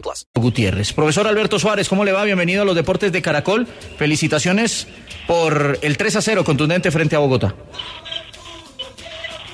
[0.00, 0.26] plus.
[0.34, 0.92] Gutiérrez.
[0.92, 2.24] Profesor Alberto Suárez, ¿cómo le va?
[2.24, 3.66] Bienvenido a los Deportes de Caracol.
[3.98, 4.86] Felicitaciones
[5.26, 7.54] por el 3 a 0 contundente frente a Bogotá.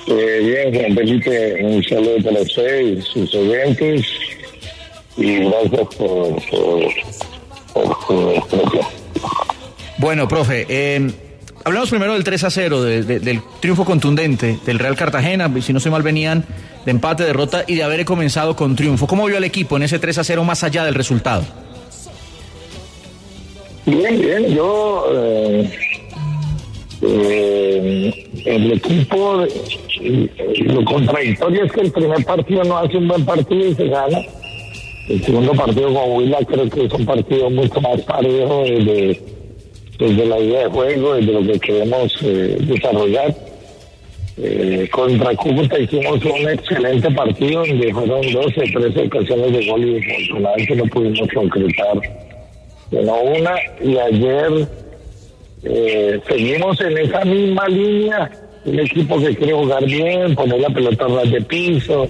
[0.07, 4.05] Eh, bien, Juan Felipe, un saludo para usted y sus oyentes
[5.17, 9.01] y gracias por, por, por.
[9.97, 11.11] Bueno, profe, eh,
[11.63, 15.51] hablamos primero del 3 a 0, de- de- del triunfo contundente del Real Cartagena.
[15.61, 16.45] Si no se mal, venían
[16.85, 19.07] de empate, derrota y de haber comenzado con triunfo.
[19.07, 21.43] ¿Cómo vio al equipo en ese 3 a 0 más allá del resultado?
[23.85, 25.69] Bien, bien, yo eh,
[27.01, 29.43] eh, el equipo,
[30.65, 34.19] lo contradictorio es que el primer partido no hace un buen partido y se gana.
[35.09, 39.19] El segundo partido con Huila creo que es un partido mucho más parejo desde,
[40.01, 43.35] desde la idea de juego, desde lo que queremos eh, desarrollar.
[44.37, 49.97] Eh, contra Cúcuta hicimos un excelente partido donde fueron 12, 13 ocasiones de gol y
[49.99, 52.01] afortunadamente no pudimos concretar
[52.89, 53.55] sino una.
[53.83, 54.67] Y ayer
[55.63, 58.31] eh, seguimos en esa misma línea,
[58.65, 62.07] un equipo que quiere jugar bien, poner la pelota ras de piso,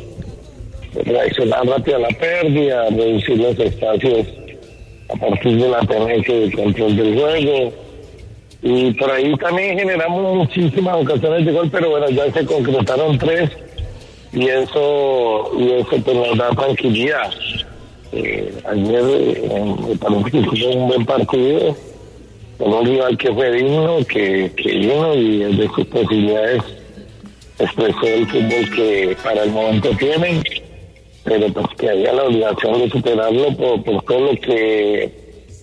[0.94, 4.28] reaccionar rápido a la pérdida, reducir los espacios
[5.14, 7.74] a partir de la tenencia y el control del juego.
[8.64, 13.50] Y por ahí también generamos muchísimas ocasiones de gol, pero bueno, ya se concretaron tres
[14.34, 17.32] y eso, y eso pues, nos da tranquilidad.
[18.14, 21.76] Eh, ayer eh, me parece que fue un buen partido,
[22.58, 26.64] con un rival que fue digno, que, que vino y de sus posibilidades
[27.60, 30.44] expresó el fútbol que para el momento tienen,
[31.24, 35.12] pero pues que había la obligación de superarlo por, todo lo que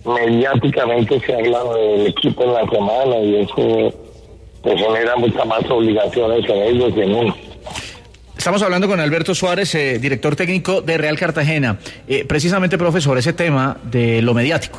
[0.04, 3.92] mediáticamente se ha hablado del equipo en la semana y eso
[4.62, 7.36] pues genera muchas más obligaciones en ellos y en uno.
[8.36, 11.78] Estamos hablando con Alberto Suárez, eh, director técnico de Real Cartagena.
[12.06, 14.78] Eh, precisamente, profesor, ese tema de lo mediático.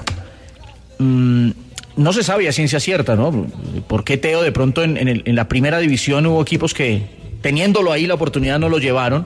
[0.97, 1.51] Mm,
[1.97, 3.47] no se sabe a ciencia cierta, ¿no?
[3.87, 7.01] ¿Por qué Teo de pronto en el- en la primera división hubo equipos que,
[7.41, 9.25] teniéndolo ahí, la oportunidad no lo llevaron?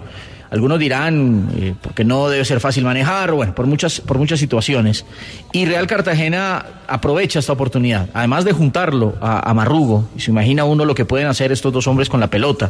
[0.53, 5.03] Algunos dirán, eh, porque no debe ser fácil manejar, bueno, por muchas, por muchas situaciones.
[5.52, 10.94] Y Real Cartagena aprovecha esta oportunidad, además de juntarlo a, Marrugo, se imagina uno lo
[10.94, 12.69] que pueden hacer estos dos hombres con la pelota.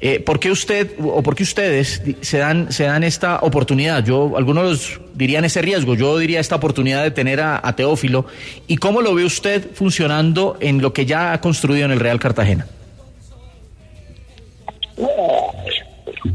[0.00, 4.04] Eh, ¿Por qué usted o por qué ustedes se dan, se dan esta oportunidad?
[4.04, 8.26] Yo, algunos dirían ese riesgo, yo diría esta oportunidad de tener a, a Teófilo.
[8.66, 12.18] ¿Y cómo lo ve usted funcionando en lo que ya ha construido en el Real
[12.18, 12.66] Cartagena?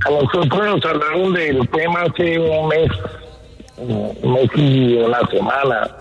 [0.06, 2.92] A nosotros nos hablaron del tema hace un mes,
[3.78, 5.96] un mes y una semana.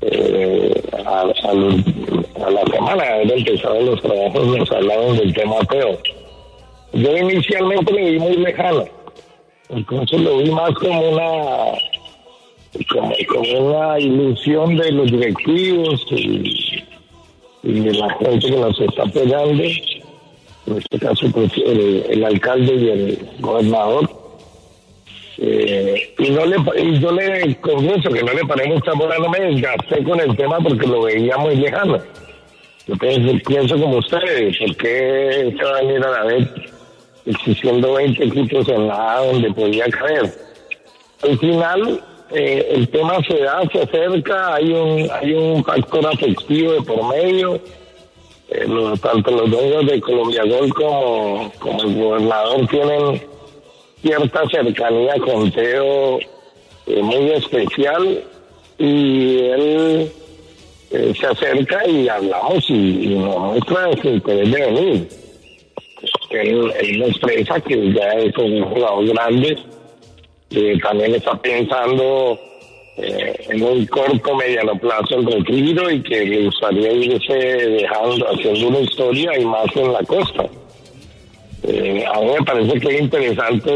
[0.00, 5.98] Eh, a, a la semana de haber empezado los trabajos nos hablaron del tema Teo.
[6.92, 8.84] Yo inicialmente lo vi muy lejano,
[9.68, 11.78] entonces lo vi más como una
[13.28, 16.82] como, una ilusión de los directivos y,
[17.62, 19.62] de la gente que nos está apoyando
[20.66, 24.08] en este caso pues, el, alcalde y el gobernador.
[25.36, 29.28] Eh, y no le y yo le confieso que no le paré mucha bola, no
[29.28, 31.98] me desgasté con el tema porque lo veía muy lejano.
[32.86, 36.48] Yo pienso, como ustedes, ¿por qué se va a venir la vez
[37.24, 40.32] existiendo 20 equipos en la donde podía caer?
[41.22, 46.72] Al final, eh, el tema se da, se acerca, hay un, hay un factor afectivo
[46.74, 47.58] de por medio,
[48.48, 53.22] eh, lo- tanto los dueños de Colombia Gol como, como el gobernador tienen
[54.02, 56.18] cierta cercanía con Teo
[56.86, 58.22] eh, muy especial
[58.78, 60.12] y él
[60.90, 65.08] eh, se acerca y hablamos y, y nos muestra su interés de venir.
[66.30, 69.56] Él, él expresa que ya es un jugador grande,
[70.50, 72.38] que también está pensando
[72.96, 78.68] eh, en un corto mediano plazo el retiro y que le gustaría irse dejando, haciendo
[78.68, 80.44] una historia y más en la costa.
[81.64, 83.74] Eh, a mí me parece que es interesante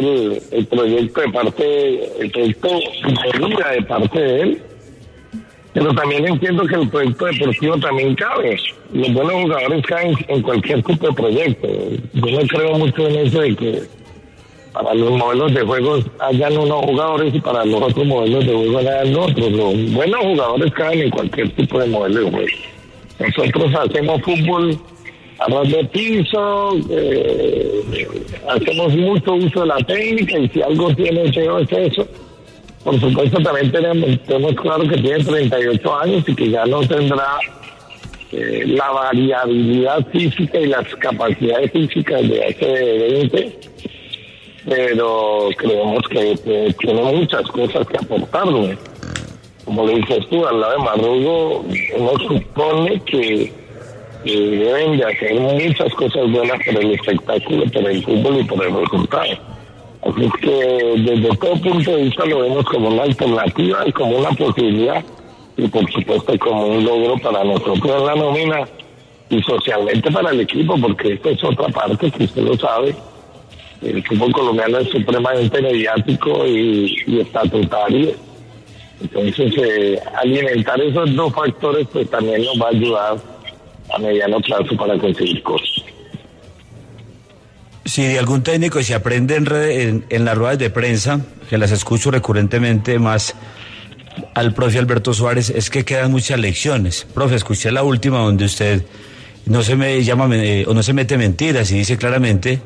[0.53, 4.63] el, proyecto de parte, el proyecto de vida de parte de él,
[5.73, 8.57] pero también entiendo que el proyecto deportivo también cabe.
[8.93, 11.69] Los buenos jugadores caen en cualquier tipo de proyecto.
[12.13, 13.83] Yo no creo mucho en eso de que
[14.73, 18.79] para los modelos de juegos hayan unos jugadores y para los otros modelos de juego
[18.79, 19.51] hayan otros.
[19.53, 22.49] Los buenos jugadores caen en cualquier tipo de modelo de juego.
[23.19, 24.79] Nosotros hacemos fútbol
[25.39, 28.07] a ras de piso, eh,
[28.49, 32.07] hacemos mucho uso de la técnica y si algo tiene SEO es eso.
[32.85, 37.39] Por supuesto también tenemos, tenemos claro que tiene 38 años y que ya no tendrá
[38.31, 43.59] eh, la variabilidad física y las capacidades físicas de hace 20
[44.69, 48.79] pero creemos que, que tiene muchas cosas que aportarle.
[49.65, 51.65] Como le dices tú, al lado de Marrugo,
[51.97, 53.53] uno supone que,
[54.25, 58.67] que deben de hacer muchas cosas buenas por el espectáculo, por el fútbol y por
[58.67, 59.33] el resultado.
[60.03, 64.31] Así que desde todo punto de vista lo vemos como una alternativa y como una
[64.31, 65.05] posibilidad
[65.57, 68.69] y por supuesto como un logro para nosotros en la nómina
[69.29, 72.95] y socialmente para el equipo, porque esto es otra parte que usted lo sabe
[73.83, 78.13] el fútbol colombiano es supremamente mediático y, y estatutario.
[79.01, 83.17] Entonces, eh, alimentar esos dos factores pues también nos va a ayudar
[83.95, 85.85] a mediano plazo para conseguir cosas.
[87.85, 91.71] Si de algún técnico se aprende en, red- en, las ruedas de prensa, que las
[91.71, 93.35] escucho recurrentemente más
[94.35, 97.07] al profe Alberto Suárez, es que quedan muchas lecciones.
[97.15, 98.85] Profe, escuché la última donde usted
[99.47, 102.61] no se me llama eh, o no se mete mentiras y dice claramente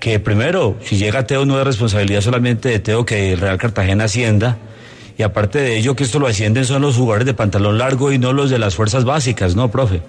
[0.00, 4.58] que primero, si llega Teo no es responsabilidad solamente de Teo que Real Cartagena ascienda.
[5.18, 8.18] Y aparte de ello, que esto lo ascienden son los jugadores de pantalón largo y
[8.18, 10.02] no los de las fuerzas básicas, ¿no, profe?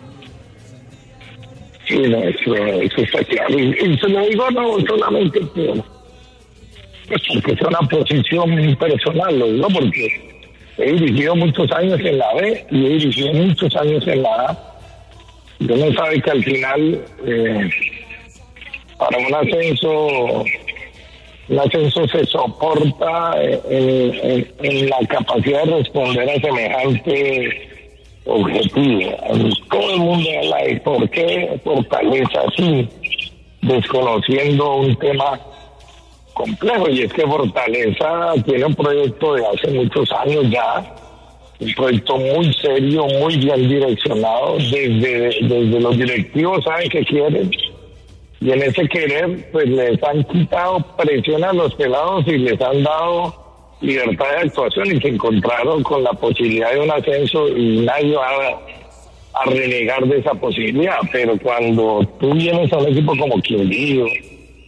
[1.88, 3.58] Sí, no, eso, eso está claro.
[3.58, 5.86] Y, se lo digo no solamente por,
[7.08, 10.38] pues porque es una posición personal, lo digo porque
[10.78, 14.78] he dirigido muchos años en la B y he dirigido muchos años en la A.
[15.60, 17.70] Yo no sabe que al final, eh,
[19.10, 20.08] para un ascenso,
[21.50, 24.48] un ascenso se soporta eh, en, en-
[24.82, 27.70] en la capacidad de responder a semejante
[28.26, 29.12] objetivo.
[29.70, 32.88] Todo el mundo habla de por qué Fortaleza así,
[33.62, 35.40] desconociendo un tema
[36.34, 36.90] complejo.
[36.90, 40.94] Y es que Fortaleza tiene un proyecto de hace muchos años ya,
[41.60, 44.58] un proyecto muy serio, muy bien direccionado.
[44.58, 47.50] Desde, desde los directivos saben que quieren.
[48.40, 52.84] Y en ese querer, pues les han quitado presión a los pelados y les han
[52.84, 53.48] dado
[53.82, 58.30] libertad de actuación y se encontraron con la posibilidad de un ascenso y nadie va
[59.34, 60.98] a, renegar de esa posibilidad.
[61.12, 64.06] Pero cuando tú vienes a un equipo como Quindío,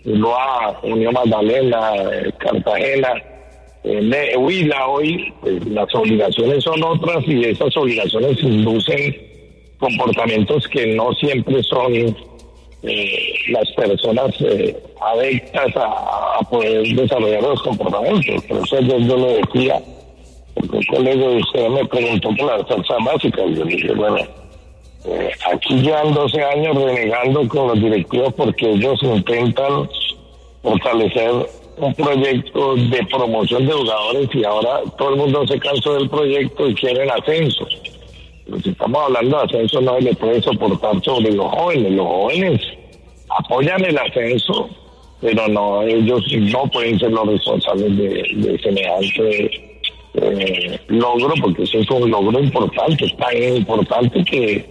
[0.05, 1.91] Loa, Unión Magdalena,
[2.37, 3.13] Cartagena,
[3.83, 9.15] eh, Huila hoy, pues, las obligaciones son otras y esas obligaciones inducen
[9.79, 11.93] comportamientos que no siempre son
[12.83, 18.43] eh, las personas eh, a, poder desarrollar los comportamientos.
[18.45, 19.81] Por eso yo, yo lo decía,
[20.53, 23.45] porque un colega de usted me preguntó por las fuerzas básicas.
[23.55, 24.17] Yo le dije, bueno,
[25.05, 29.89] eh, aquí llevan 12 años renegando con los directivos porque ellos intentan
[30.61, 31.31] fortalecer
[31.77, 36.67] un proyecto de promoción de jugadores y ahora todo el mundo se cansó del proyecto
[36.67, 37.65] y quieren ascenso.
[38.49, 41.91] Pero si estamos hablando de ascenso, no le puede soportar sobre los jóvenes.
[41.91, 42.61] Los jóvenes
[43.37, 44.69] apoyan el ascenso,
[45.21, 49.69] pero no, ellos no pueden ser los responsables de, de semejante
[50.15, 54.65] eh, logro, porque eso es un logro importante, tan importante que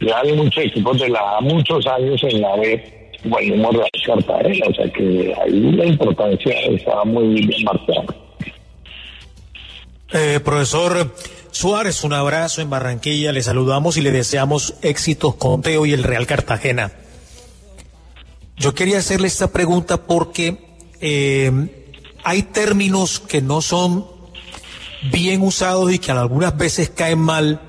[0.00, 4.74] ya hay muchos equipos de la muchos años en la B, bueno, Real Cartagena, o
[4.74, 8.04] sea que ahí la importancia está muy bien marcada.
[10.12, 11.12] Eh, profesor
[11.54, 16.02] Suárez, un abrazo en Barranquilla, le saludamos y le deseamos éxitos con Teo y el
[16.02, 16.90] Real Cartagena.
[18.56, 21.94] Yo quería hacerle esta pregunta porque eh,
[22.24, 24.04] hay términos que no son
[25.12, 27.60] bien usados y que algunas veces caen mal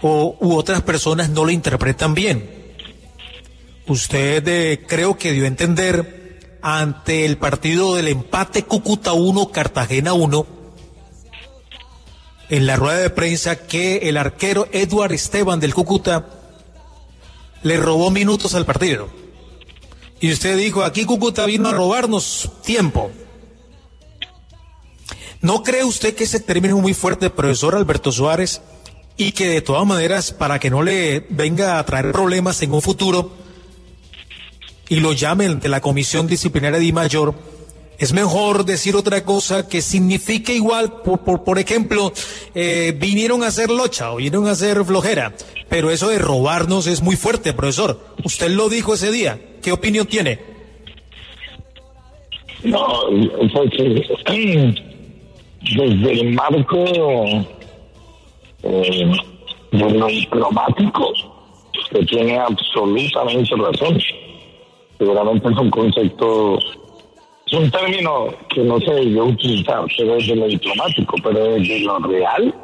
[0.00, 2.74] o u otras personas no lo interpretan bien.
[3.86, 10.12] Usted eh, creo que dio a entender ante el partido del empate Cúcuta 1, Cartagena
[10.12, 10.61] 1,
[12.52, 16.26] en la rueda de prensa que el arquero Edward Esteban del Cúcuta
[17.62, 19.08] le robó minutos al partido.
[20.20, 23.10] Y usted dijo, aquí Cúcuta vino a robarnos tiempo.
[25.40, 28.60] ¿No cree usted que ese término es muy fuerte, profesor Alberto Suárez?
[29.16, 32.82] Y que de todas maneras, para que no le venga a traer problemas en un
[32.82, 33.32] futuro
[34.90, 37.34] y lo llamen de la Comisión Disciplinaria de Mayor,
[37.98, 42.12] es mejor decir otra cosa que signifique igual, por, por, por ejemplo,
[42.54, 45.34] eh, vinieron a hacer locha o vinieron a hacer flojera,
[45.68, 48.00] pero eso de robarnos es muy fuerte, profesor.
[48.24, 49.38] Usted lo dijo ese día.
[49.62, 50.40] ¿Qué opinión tiene?
[52.64, 52.86] No,
[53.52, 53.70] pues
[54.26, 54.74] eh,
[55.76, 56.84] desde el marco
[58.62, 59.12] eh,
[59.72, 61.12] de lo diplomático,
[61.90, 63.98] que tiene absolutamente razón.
[64.98, 66.58] Seguramente es un concepto,
[67.52, 72.54] es un término que no debió utilizar, pero desde lo diplomático, pero desde lo real,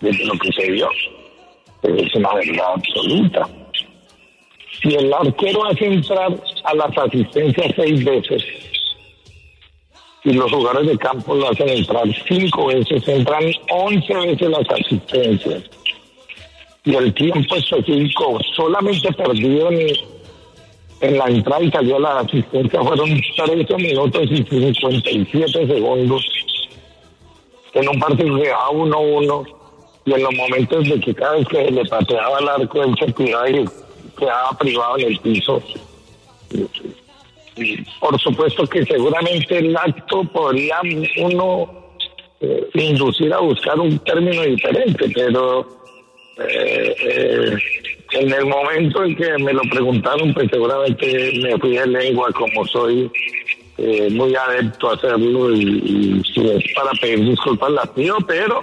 [0.00, 0.88] desde lo que se vio,
[1.82, 3.48] es una verdad absoluta.
[4.82, 8.44] Si el arquero hace entrar a las asistencias seis veces,
[10.24, 15.62] y los jugadores de campo lo hacen entrar cinco veces, entran once veces las asistencias.
[16.84, 19.88] Y el tiempo específico solamente perdido en,
[21.00, 26.26] en la entrada y salió la asistencia fueron 13 minutos y 57 segundos.
[27.74, 29.46] En un partido que va 1-1
[30.06, 33.12] y en los momentos de que cada vez que le pateaba el arco él se
[33.12, 33.64] tiraba y
[34.18, 35.62] quedaba privado en el piso.
[38.00, 40.80] Por supuesto que seguramente el acto podría
[41.20, 41.70] uno
[42.40, 45.66] eh, inducir a buscar un término diferente, pero
[46.40, 47.56] eh, eh,
[48.12, 52.66] en el momento en que me lo preguntaron, pues seguramente me fui de lengua como
[52.66, 53.10] soy
[53.76, 58.62] eh, muy adepto a hacerlo y, y es para pedir disculpas la pido, pero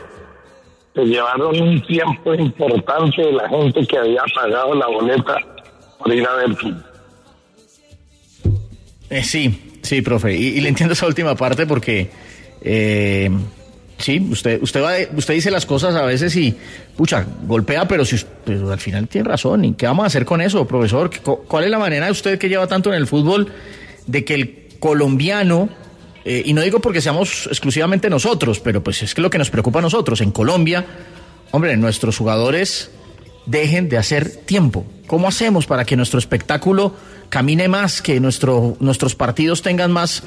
[0.94, 5.38] se llevaron un tiempo importante de la gente que había pagado la boleta
[6.00, 6.50] por ir a ver.
[9.10, 10.36] Eh, sí, sí, profe.
[10.36, 12.10] Y, y le entiendo esa última parte porque,
[12.62, 13.30] eh,
[13.98, 16.56] sí, usted, usted, va, usted dice las cosas a veces y,
[16.96, 19.66] pucha, golpea, pero, si, pero al final tiene razón.
[19.66, 21.10] ¿Y qué vamos a hacer con eso, profesor?
[21.10, 23.52] ¿Qué- cu- ¿Cuál es la manera de usted que lleva tanto en el fútbol
[24.08, 25.70] de que el colombiano,
[26.26, 29.50] eh, y no digo porque seamos exclusivamente nosotros, pero pues es que lo que nos
[29.50, 30.86] preocupa a nosotros en Colombia,
[31.52, 32.92] hombre, nuestros jugadores
[33.46, 34.86] dejen de hacer tiempo.
[35.08, 36.94] ¿Cómo hacemos para que nuestro espectáculo
[37.30, 40.24] camine más, que nuestro, nuestros partidos tengan más,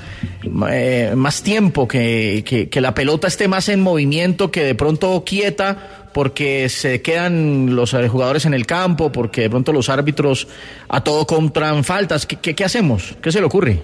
[0.71, 6.11] eh, más tiempo, que, que, la pelota esté más en movimiento, que de pronto quieta,
[6.13, 10.49] porque se quedan los eh, jugadores en el campo, porque de pronto los árbitros
[10.89, 12.27] a todo compran faltas?
[12.27, 13.15] ¿Qué, qué, hacemos?
[13.23, 13.83] ¿Qué se le ocurre?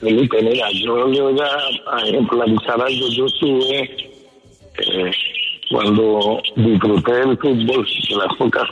[0.00, 3.08] Felipe, mira, yo le voy a, algo.
[3.16, 3.82] Yo estuve,
[4.78, 5.10] eh,
[5.70, 8.68] cuando disfruté del fútbol, de las pocas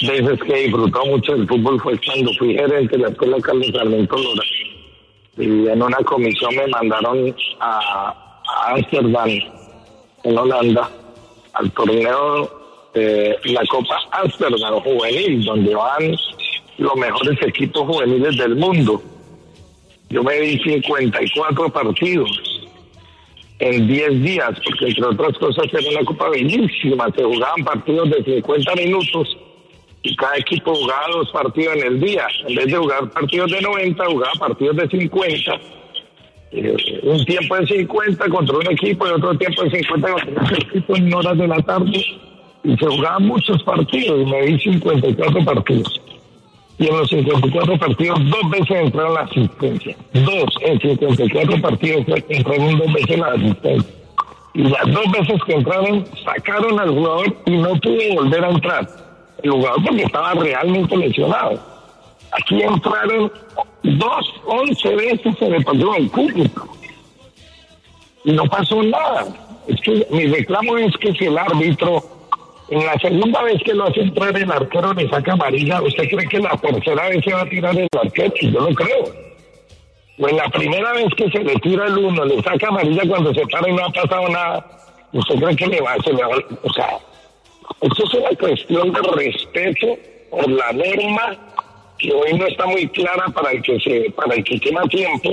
[0.00, 3.68] veces que he disfrutado mucho del fútbol fue cuando fui gerente de la escuela Carlos
[3.72, 4.42] Sarmiento Lora.
[5.38, 9.30] Y en una comisión me mandaron a Ámsterdam,
[10.24, 10.90] en Holanda,
[11.54, 12.50] al torneo
[12.94, 16.16] de la Copa Ámsterdam Juvenil, donde van
[16.78, 19.02] los mejores equipos juveniles del mundo.
[20.08, 22.45] Yo me di 54 partidos
[23.58, 28.24] en 10 días, porque entre otras cosas era una copa bellísima, se jugaban partidos de
[28.24, 29.36] 50 minutos
[30.02, 32.26] y cada equipo jugaba dos partidos en el día.
[32.46, 35.60] En vez de jugar partidos de 90, jugaba partidos de 50.
[36.52, 40.56] Eh, un tiempo de 50 contra un equipo y otro tiempo de 50 contra otro
[40.56, 42.04] equipo en horas de la tarde.
[42.62, 46.00] Y se jugaban muchos partidos, y me di 54 partidos
[46.78, 49.96] y en los 54 partidos dos veces entraron la asistencia.
[50.12, 53.94] Dos en 54 partidos entraron dos veces la asistencia.
[54.54, 58.88] Y las dos veces que entraron sacaron al jugador y no pudo volver a entrar.
[59.42, 61.60] El jugador porque estaba realmente lesionado.
[62.32, 63.32] Aquí entraron
[63.82, 66.68] dos, once veces en el partido del público.
[68.24, 69.26] Y no pasó nada.
[69.68, 72.15] Es que mi reclamo es que si el árbitro
[72.68, 76.28] en la segunda vez que lo hace entrar el arquero le saca amarilla, ¿usted cree
[76.28, 78.32] que la tercera vez se va a tirar el arquero?
[78.40, 79.04] Yo no creo.
[80.18, 83.32] O en la primera vez que se le tira el uno, le saca amarilla cuando
[83.34, 84.66] se para y no ha pasado nada,
[85.12, 86.36] ¿usted cree que le va, se le va?
[86.62, 86.98] O sea,
[87.82, 89.86] esto es una cuestión de respeto
[90.30, 91.36] por la norma
[91.98, 95.30] que hoy no está muy clara para el que se, para el que quema tiempo,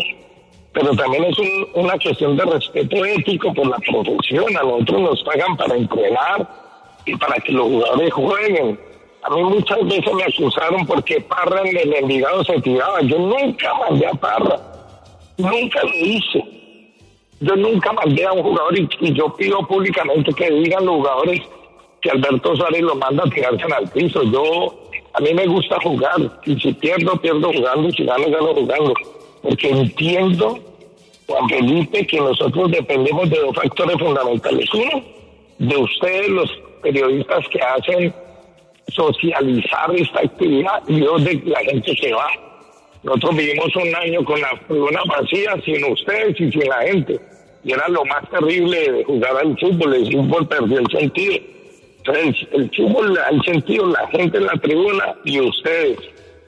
[0.74, 4.46] pero también es un- una cuestión de respeto ético por la profesión.
[4.58, 6.63] A nosotros nos pagan para entrenar
[7.06, 8.80] y para que los jugadores jueguen.
[9.24, 13.02] A mí muchas veces me acusaron porque Parra en el Envigado se tiraba.
[13.02, 14.60] Yo nunca mandé a Parra.
[15.38, 16.44] Nunca lo hice.
[17.40, 21.42] Yo nunca mandé a un jugador y, yo pido públicamente que digan los jugadores
[22.02, 24.24] que Alberto Suárez lo manda a tirarse al piso.
[24.24, 28.54] Yo, a mí me gusta jugar y si pierdo, pierdo jugando y si gano, gano
[28.54, 28.94] jugando.
[29.42, 30.60] Porque entiendo,
[31.28, 34.74] Juan Felipe, que nosotros dependemos de dos factores fundamentales.
[34.74, 35.04] Uno,
[35.60, 38.14] de ustedes, los periodistas que hacen
[38.88, 42.28] socializar esta actividad y dos, de la gente que va.
[43.04, 47.20] Nosotros vivimos un año con la tribuna vacía, sin ustedes y sin la gente.
[47.64, 49.94] Y era lo más terrible de jugar al fútbol.
[49.94, 51.36] El fútbol perdió el sentido.
[51.98, 55.98] Entonces, el fútbol el sentido la gente en la tribuna y ustedes.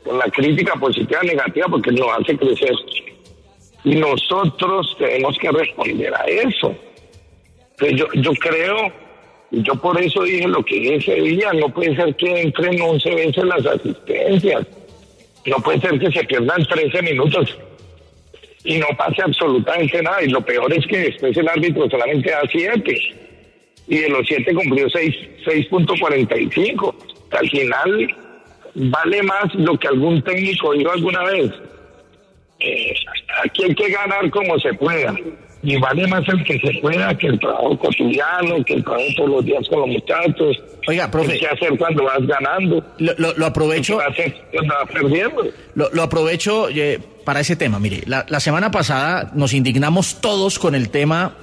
[0.03, 2.75] con la crítica positiva negativa porque nos hace crecer.
[3.83, 6.75] Y nosotros tenemos que responder a eso.
[7.77, 8.91] Entonces yo, yo creo,
[9.51, 13.15] y yo por eso dije lo que ese día, no puede ser que entren 11
[13.15, 14.65] veces las asistencias,
[15.45, 17.57] no puede ser que se pierdan 13 minutos
[18.63, 20.23] y no pase absolutamente nada.
[20.23, 22.97] Y lo peor es que después el árbitro solamente da 7
[23.87, 25.15] y de los 7 cumplió 6
[25.45, 26.95] 6.45.
[27.31, 28.15] Al final
[28.73, 31.51] vale más lo que algún técnico dijo alguna vez.
[32.59, 32.95] Eh,
[33.43, 35.15] aquí hay que ganar como se pueda.
[35.65, 39.29] Y vale más el que se pueda que el trabajo cotidiano, que el trabajo todos
[39.31, 40.57] los días con los muchachos.
[40.87, 41.39] Oiga, profe.
[41.39, 42.85] ¿Qué hacer cuando vas ganando?
[42.99, 43.97] Lo, lo- lo aprovecho.
[43.97, 45.43] ¿Qué hacer cuando vas perdiendo?
[45.73, 47.79] Lo, lo aprovecho eh, para ese tema.
[47.79, 51.33] Mire, la, la semana pasada nos indignamos todos con el tema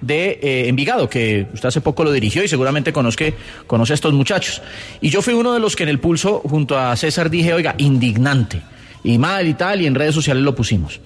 [0.00, 3.24] de eh, Envigado, que usted hace poco lo dirigió y seguramente conozca,
[3.66, 4.62] conoce a estos muchachos.
[5.00, 7.74] Y yo fui uno de los que en el pulso, junto a César, dije, oiga,
[7.78, 8.62] indignante.
[9.04, 11.00] Y mal y tal, y en redes sociales lo pusimos.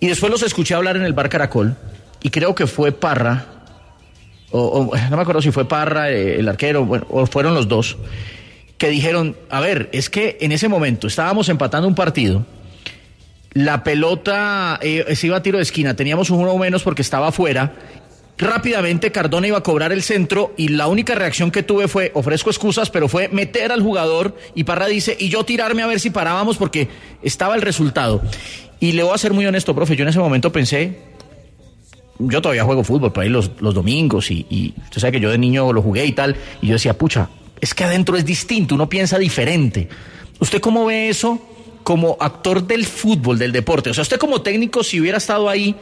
[0.00, 1.76] Y después los escuché hablar en el bar Caracol,
[2.22, 3.46] y creo que fue Parra,
[4.50, 7.96] o, no me acuerdo si fue Parra, eh, el arquero, bueno, o fueron los dos,
[8.78, 12.44] que dijeron, a ver, es que en ese momento estábamos empatando un partido,
[13.52, 17.28] la pelota eh, se iba a tiro de esquina, teníamos un uno menos porque estaba
[17.28, 17.72] afuera,
[18.36, 22.50] rápidamente Cardona iba a cobrar el centro y la única reacción que tuve fue, ofrezco
[22.50, 26.10] excusas, pero fue meter al jugador y Parra dice, y yo tirarme a ver si
[26.10, 26.88] parábamos porque
[27.22, 28.22] estaba el resultado.
[28.80, 30.98] Y le voy a ser muy honesto, profe, yo en ese momento pensé,
[32.18, 35.38] yo todavía juego fútbol por ahí los, los domingos y, usted sabe que yo de
[35.38, 37.28] niño lo jugué y tal, y yo decía, pucha,
[37.60, 39.88] es que adentro es distinto, uno piensa diferente.
[40.38, 41.40] ¿Usted cómo ve eso
[41.82, 43.90] como actor del fútbol, del deporte?
[43.90, 45.74] O sea, usted como técnico, si hubiera estado ahí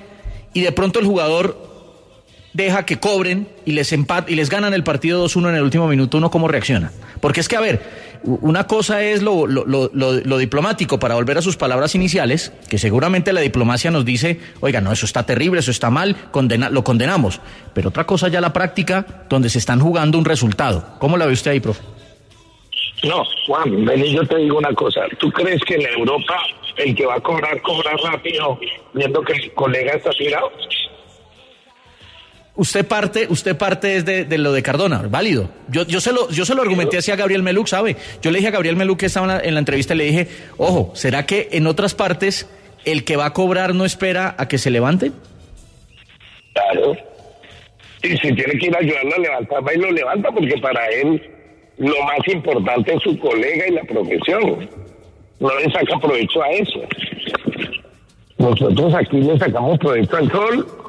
[0.55, 1.71] y de pronto el jugador
[2.53, 5.89] deja que cobren y les empat y les ganan el partido 2-1 en el último
[5.89, 6.93] minuto, ¿uno cómo reacciona?
[7.21, 7.83] Porque es que, a ver,
[8.25, 12.53] una cosa es lo, lo, lo, lo- lo diplomático para volver a sus palabras iniciales,
[12.69, 16.71] que seguramente la diplomacia nos dice, oiga, no, eso está terrible, eso está mal, condena
[16.71, 17.41] lo condenamos.
[17.75, 20.97] Pero otra cosa ya la práctica, donde se están jugando un resultado.
[20.99, 21.83] ¿Cómo la ve usted ahí, profe?
[23.05, 25.01] No, Juan, ven y yo te digo una cosa.
[25.19, 26.37] ¿Tú crees que en Europa
[26.77, 28.59] el que va a cobrar, cobra rápido
[28.95, 30.51] viendo que el colega está tirado?
[32.55, 35.49] Usted parte, usted parte de, de lo de Cardona, válido.
[35.69, 37.97] Yo, yo se lo, yo se lo argumenté así a Gabriel Meluc, ¿sabe?
[38.21, 40.05] Yo le dije a Gabriel Meluc que estaba en la, en la entrevista y le
[40.05, 42.47] dije, ojo, ¿será que en otras partes
[42.85, 45.13] el que va a cobrar no espera a que se levante?
[46.53, 46.95] Claro.
[48.03, 50.87] Y si tiene que ir a ayudarlo a levantar, va y lo levanta porque para
[50.89, 51.23] él
[51.79, 54.69] lo más importante es su colega y la profesión.
[55.41, 56.81] No le saca provecho a eso.
[58.37, 60.82] Nosotros aquí le sacamos provecho al sol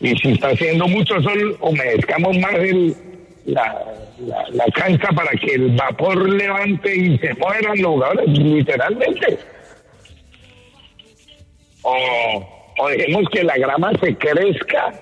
[0.00, 2.94] y si está haciendo mucho sol, humedezcamos más el,
[3.46, 3.84] la,
[4.20, 9.38] la, la cancha para que el vapor levante y se mueran los jugadores, literalmente.
[11.82, 11.94] O,
[12.78, 14.92] o dejemos que la grama se crezca,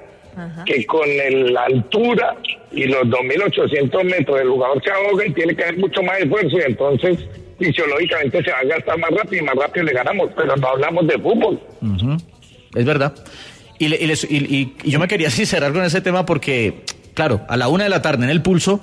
[0.67, 2.37] que con el- la altura
[2.71, 6.59] y los 2.800 metros el jugador se ahoga y tiene que haber mucho más esfuerzo
[6.59, 7.19] y entonces
[7.59, 11.07] fisiológicamente se va a gastar más rápido y más rápido le ganamos, pero no hablamos
[11.07, 11.59] de fútbol.
[12.75, 13.15] Es verdad.
[13.79, 16.83] Y, y y- y- yo me quería sincerar con ese tema porque,
[17.15, 18.81] claro, a la una de la tarde en el pulso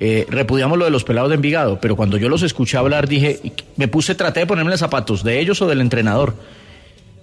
[0.00, 3.40] eh, repudiamos lo de los pelados de Envigado, pero cuando yo los escuché hablar dije,
[3.76, 6.34] me puse, traté de ponerme los zapatos de ellos o del entrenador.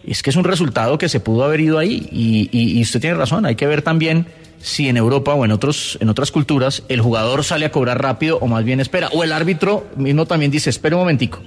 [0.08, 3.46] Es que es un resultado que se pudo haber ido ahí y usted tiene razón,
[3.46, 4.26] hay que ver también
[4.60, 8.38] si en Europa o en otros en otras culturas el jugador sale a cobrar rápido
[8.42, 11.40] o más bien espera o el árbitro mismo también dice, espera un momentico.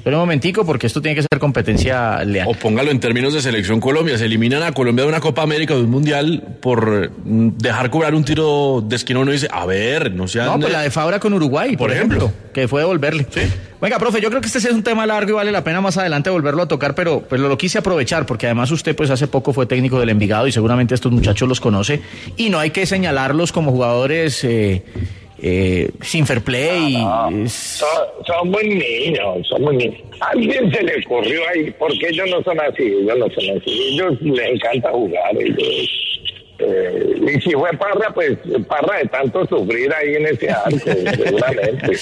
[0.00, 2.48] Espera un momentico porque esto tiene que ser competencia leal.
[2.48, 4.16] O póngalo en términos de selección Colombia.
[4.16, 8.14] Se eliminan a Colombia de una Copa América, de un Mundial, por mm, dejar cobrar
[8.14, 9.20] un tiro de esquina.
[9.20, 10.46] Uno dice, a ver, no sean...
[10.46, 12.50] No, pues la de Fabra con Uruguay, por, Por ejemplo, ejemplo.
[12.54, 13.26] que fue devolverle.
[13.78, 15.82] Venga, profe, yo creo que este sí es un tema largo y vale la pena
[15.82, 19.26] más adelante volverlo a tocar, pero, pero lo quise aprovechar porque además usted pues hace
[19.26, 22.00] poco fue técnico del Envigado y seguramente estos muchachos los conoce
[22.38, 24.82] y no hay que señalarlos como jugadores eh,
[25.42, 26.96] eh, sin fair play.
[27.44, 27.88] es- Son,
[28.26, 30.00] son muy niños, son muy niños.
[30.20, 33.88] A alguien se le ocurrió ahí, porque ellos no son así, ellos no son así.
[33.94, 35.36] Ellos les encanta jugar.
[35.38, 35.88] Ellos,
[36.58, 38.36] eh, y si fue Parra, pues
[38.68, 40.78] Parra de tanto sufrir ahí en ese arco,
[41.24, 41.92] seguramente.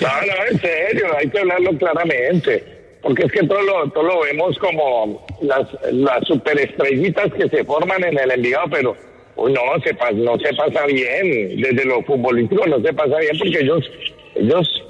[0.00, 2.64] No, no, en serio, hay que hablarlo claramente.
[3.00, 8.04] Porque es que todo lo, todo lo vemos como las, las superestrellitas que se forman
[8.04, 8.96] en el enviado, pero
[9.36, 11.60] no, se pas- no se pasa bien.
[11.60, 13.90] Desde lo futbolístico no se pasa bien porque ellos,
[14.34, 14.84] ellos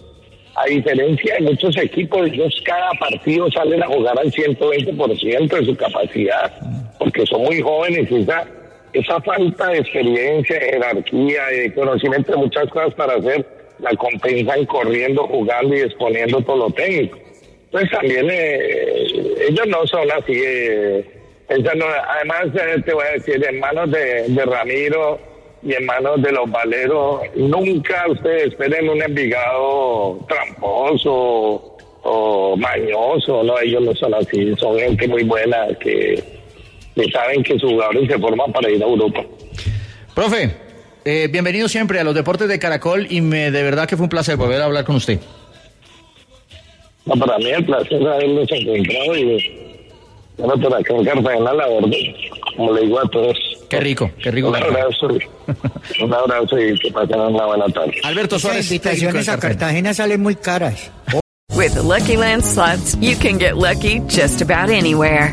[0.54, 5.74] a diferencia de muchos equipos, ellos cada partido salen a jugar al 120% de su
[5.76, 6.52] capacidad,
[6.98, 8.46] porque son muy jóvenes y esa,
[8.92, 13.46] esa falta de experiencia, jerarquía, de conocimiento de muchas cosas para hacer,
[13.78, 17.18] la compensan corriendo, jugando y exponiendo todo lo técnico.
[17.70, 19.06] pues también eh,
[19.48, 20.34] ellos no son así.
[20.34, 21.04] eh,
[21.48, 25.18] esa no- además, eh, te voy a decir, en manos de, de Ramiro
[25.62, 33.58] y en manos de los valeros, nunca ustedes esperen un Envigado tramposo o mañoso, no,
[33.60, 36.22] ellos no son así, son gente muy buena que,
[36.96, 39.24] que saben que sus jugadores se forman para ir a Europa.
[40.14, 40.50] Profe,
[41.04, 44.10] eh, bienvenido siempre a los deportes de Caracol y me, de verdad que fue un
[44.10, 45.20] placer volver a hablar con usted.
[47.06, 49.71] No, para mí el placer de haberlos encontrado y
[50.36, 51.90] por acá en Cartagena, la verdad,
[52.56, 53.36] como le digo a todos.
[53.68, 54.48] Qué rico, qué rico.
[54.48, 55.08] Un abrazo,
[56.02, 57.94] un abrazo y que pasen una buena tarde.
[58.02, 58.68] Alberto Suárez.
[58.68, 59.58] de invitaciones a Cartagena.
[59.58, 60.90] Cartagena salen muy caras.
[61.54, 65.32] With the Lucky Land slots, you can get lucky just about anywhere.